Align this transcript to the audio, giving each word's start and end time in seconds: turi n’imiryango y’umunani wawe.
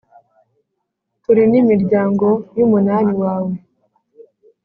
turi 1.23 1.43
n’imiryango 1.51 2.27
y’umunani 2.57 3.13
wawe. 3.21 3.53